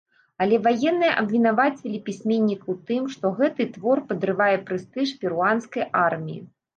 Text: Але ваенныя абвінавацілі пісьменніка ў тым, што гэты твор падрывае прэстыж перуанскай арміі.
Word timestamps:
Але 0.43 0.55
ваенныя 0.67 1.09
абвінавацілі 1.21 1.99
пісьменніка 2.07 2.65
ў 2.73 2.87
тым, 2.87 3.03
што 3.15 3.31
гэты 3.41 3.67
твор 3.75 4.01
падрывае 4.13 4.49
прэстыж 4.71 5.13
перуанскай 5.25 5.85
арміі. 6.07 6.41